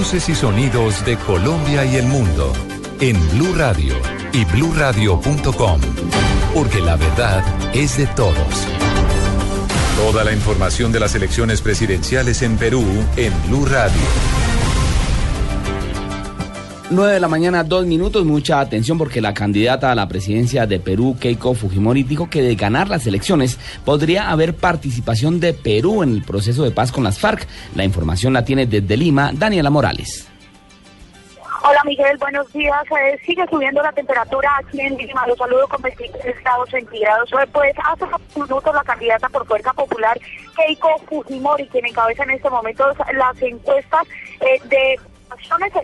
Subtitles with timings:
[0.00, 2.54] Voces y sonidos de Colombia y el mundo
[3.00, 3.94] en Blue Radio
[4.32, 5.80] y bluradio.com,
[6.54, 7.44] porque la verdad
[7.74, 8.66] es de todos.
[9.98, 12.82] Toda la información de las elecciones presidenciales en Perú
[13.18, 14.49] en Blue Radio.
[16.90, 18.24] 9 de la mañana, dos minutos.
[18.24, 22.56] Mucha atención porque la candidata a la presidencia de Perú, Keiko Fujimori, dijo que de
[22.56, 27.20] ganar las elecciones podría haber participación de Perú en el proceso de paz con las
[27.20, 27.46] FARC.
[27.76, 30.26] La información la tiene desde Lima Daniela Morales.
[31.62, 32.84] Hola Miguel, buenos días.
[32.90, 35.26] Eh, sigue subiendo la temperatura aquí en Lima.
[35.28, 37.30] Los saludo con 23 grados centígrados.
[37.32, 40.18] Eh, pues hace unos minutos la candidata por Fuerza Popular,
[40.56, 44.06] Keiko Fujimori, quien encabeza en este momento las encuestas
[44.40, 44.98] eh, de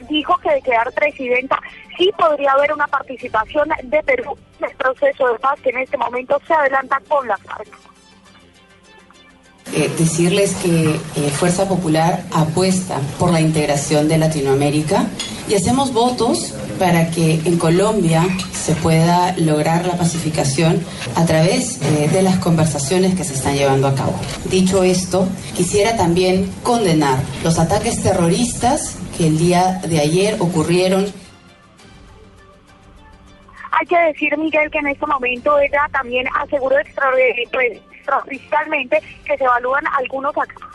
[0.08, 1.60] dijo que de quedar presidenta
[1.96, 5.96] sí podría haber una participación de Perú en el proceso de paz que en este
[5.96, 7.68] momento se adelanta con la FARC.
[9.74, 15.06] Eh, decirles que eh, Fuerza Popular apuesta por la integración de Latinoamérica
[15.48, 20.84] y hacemos votos para que en Colombia se pueda lograr la pacificación
[21.16, 24.14] a través eh, de las conversaciones que se están llevando a cabo.
[24.50, 25.26] Dicho esto,
[25.56, 31.06] quisiera también condenar los ataques terroristas que el día de ayer ocurrieron.
[33.72, 39.44] Hay que decir, Miguel, que en este momento ella también aseguró extraordinariamente extraoficialmente que se
[39.44, 40.32] evalúan algunos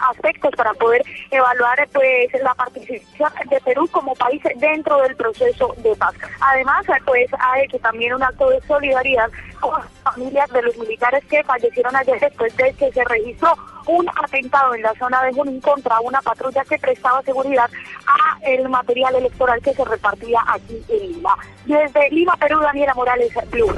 [0.10, 5.96] aspectos para poder evaluar pues la participación de Perú como país dentro del proceso de
[5.96, 6.14] paz.
[6.42, 11.24] Además, pues ha hecho también un acto de solidaridad con las familias de los militares
[11.30, 13.56] que fallecieron ayer después de que se registró
[13.88, 17.70] un atentado en la zona de Junín contra una patrulla que prestaba seguridad
[18.08, 21.36] a el material electoral que se repartía aquí en Lima.
[21.66, 23.74] Desde Lima, Perú, Daniela Morales, Blue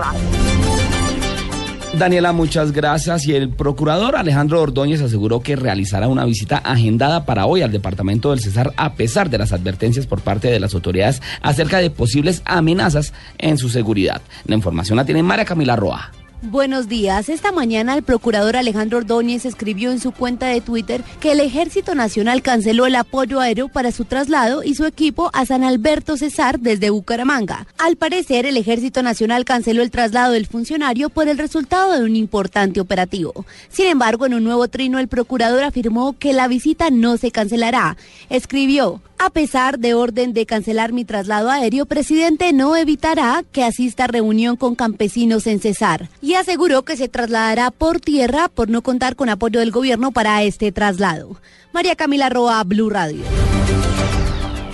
[1.97, 3.27] Daniela, muchas gracias.
[3.27, 8.31] Y el procurador Alejandro Ordóñez aseguró que realizará una visita agendada para hoy al departamento
[8.31, 12.41] del Cesar a pesar de las advertencias por parte de las autoridades acerca de posibles
[12.45, 14.21] amenazas en su seguridad.
[14.45, 16.11] La información la tiene María Camila Roa.
[16.45, 17.29] Buenos días.
[17.29, 21.95] Esta mañana el procurador Alejandro Ordóñez escribió en su cuenta de Twitter que el Ejército
[21.95, 26.59] Nacional canceló el apoyo aéreo para su traslado y su equipo a San Alberto Cesar
[26.59, 27.65] desde Bucaramanga.
[27.77, 32.17] Al parecer, el Ejército Nacional canceló el traslado del funcionario por el resultado de un
[32.17, 33.45] importante operativo.
[33.69, 37.95] Sin embargo, en un nuevo trino, el procurador afirmó que la visita no se cancelará.
[38.29, 44.03] Escribió, a pesar de orden de cancelar mi traslado aéreo, presidente no evitará que asista
[44.03, 48.81] a reunión con campesinos en Cesar y aseguró que se trasladará por tierra por no
[48.81, 51.37] contar con apoyo del gobierno para este traslado.
[51.71, 53.23] María Camila Roa, Blue Radio.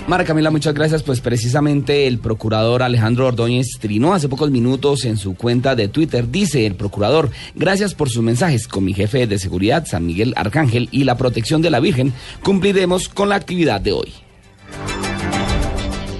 [0.08, 1.04] María Camila, muchas gracias.
[1.04, 6.28] Pues precisamente el procurador Alejandro Ordóñez trinó hace pocos minutos en su cuenta de Twitter.
[6.28, 8.66] Dice el procurador, gracias por sus mensajes.
[8.66, 12.12] Con mi jefe de seguridad, San Miguel Arcángel, y la protección de la Virgen,
[12.42, 14.12] cumpliremos con la actividad de hoy.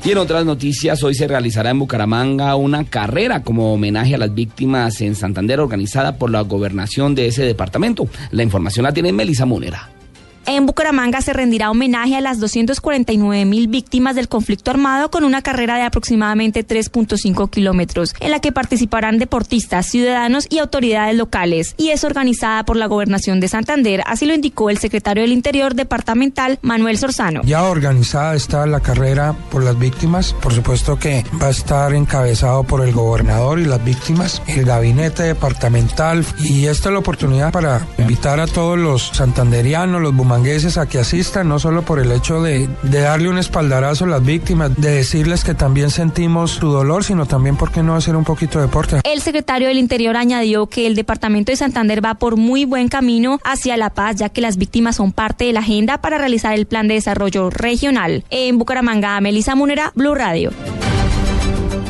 [0.03, 4.35] Y en otras noticias, hoy se realizará en Bucaramanga una carrera como homenaje a las
[4.35, 8.09] víctimas en Santander organizada por la gobernación de ese departamento.
[8.31, 10.00] La información la tiene Melisa Munera.
[10.47, 15.43] En Bucaramanga se rendirá homenaje a las 249 mil víctimas del conflicto armado con una
[15.43, 21.91] carrera de aproximadamente 3.5 kilómetros, en la que participarán deportistas, ciudadanos y autoridades locales, y
[21.91, 26.59] es organizada por la Gobernación de Santander, así lo indicó el secretario del Interior departamental,
[26.63, 27.43] Manuel Sorzano.
[27.45, 32.65] Ya organizada está la carrera por las víctimas, por supuesto que va a estar encabezado
[32.65, 37.87] por el gobernador y las víctimas, el gabinete departamental, y esta es la oportunidad para
[37.99, 42.41] invitar a todos los santanderianos, los mangueses a que asistan, no solo por el hecho
[42.41, 47.03] de, de, darle un espaldarazo a las víctimas, de decirles que también sentimos su dolor,
[47.03, 49.01] sino también, ¿por qué no hacer un poquito de deporte?
[49.03, 53.41] El secretario del Interior añadió que el departamento de Santander va por muy buen camino
[53.43, 56.67] hacia la paz, ya que las víctimas son parte de la agenda para realizar el
[56.67, 58.23] plan de desarrollo regional.
[58.31, 60.53] En Bucaramanga, Melisa Munera, Blue Radio.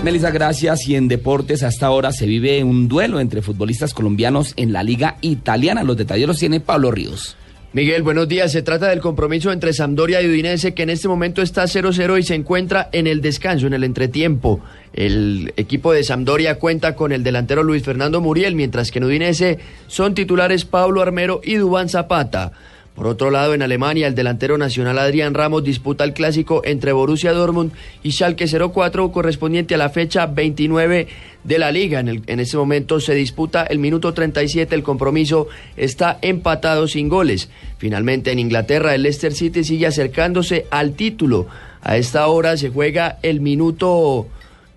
[0.03, 0.89] Melissa, gracias.
[0.89, 5.19] Y en deportes, hasta ahora se vive un duelo entre futbolistas colombianos en la Liga
[5.21, 5.85] Italiana.
[5.85, 7.37] Los detalles los tiene Pablo Ríos.
[7.73, 8.51] Miguel, buenos días.
[8.51, 12.25] Se trata del compromiso entre Sampdoria y Udinese que en este momento está 0-0 y
[12.25, 14.61] se encuentra en el descanso, en el entretiempo.
[14.93, 19.61] El equipo de Sampdoria cuenta con el delantero Luis Fernando Muriel, mientras que en Udinese
[19.87, 22.51] son titulares Pablo Armero y Dubán Zapata.
[22.95, 27.33] Por otro lado, en Alemania, el delantero nacional Adrián Ramos disputa el clásico entre Borussia
[27.33, 27.73] Dortmund
[28.03, 31.07] y Schalke 04 correspondiente a la fecha 29
[31.45, 32.01] de la liga.
[32.01, 37.49] En, en este momento se disputa el minuto 37, el compromiso está empatado sin goles.
[37.79, 41.47] Finalmente, en Inglaterra, el Leicester City sigue acercándose al título.
[41.83, 44.27] A esta hora se juega el minuto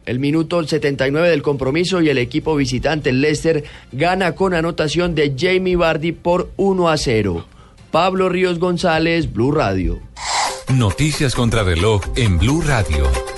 [0.06, 5.34] el minuto 79 del compromiso y el equipo visitante, el Leicester, gana con anotación de
[5.38, 7.46] Jamie Vardy por 1 a 0.
[7.94, 10.00] Pablo Ríos González, Blue Radio.
[10.74, 13.33] Noticias contra reloj en Blue Radio.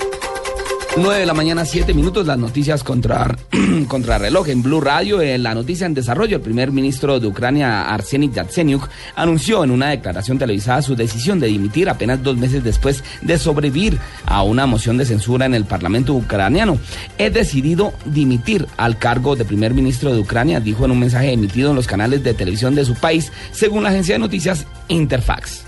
[0.96, 3.36] 9 de la mañana, 7 minutos, las noticias contra,
[3.88, 5.20] contra reloj en Blue Radio.
[5.20, 9.90] En la noticia en desarrollo, el primer ministro de Ucrania, Arseniy Yatsenyuk, anunció en una
[9.90, 14.96] declaración televisada su decisión de dimitir apenas dos meses después de sobrevivir a una moción
[14.96, 16.78] de censura en el Parlamento ucraniano.
[17.18, 21.70] He decidido dimitir al cargo de primer ministro de Ucrania, dijo en un mensaje emitido
[21.70, 25.66] en los canales de televisión de su país, según la agencia de noticias Interfax.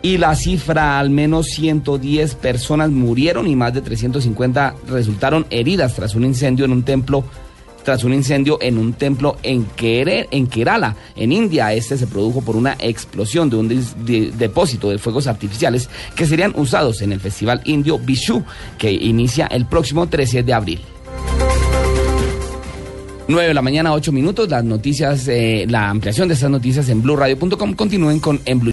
[0.00, 6.14] Y la cifra, al menos 110 personas murieron y más de 350 resultaron heridas tras
[6.14, 7.24] un incendio en un templo
[7.84, 11.72] tras un incendio en un templo en, en Kerala, en India.
[11.72, 13.68] Este se produjo por una explosión de un
[14.36, 18.44] depósito de fuegos artificiales que serían usados en el festival indio Vishu,
[18.76, 20.80] que inicia el próximo 13 de abril.
[23.28, 24.48] 9 de la mañana, 8 minutos.
[24.48, 28.66] Las noticias, eh, la ampliación de estas noticias en blueradio.com continúen con en Blue.